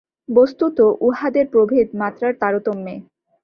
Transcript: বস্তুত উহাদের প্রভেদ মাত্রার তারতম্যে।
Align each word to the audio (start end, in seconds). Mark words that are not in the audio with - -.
বস্তুত 0.31 0.77
উহাদের 1.01 1.45
প্রভেদ 1.47 1.87
মাত্রার 2.01 2.33
তারতম্যে। 2.41 2.95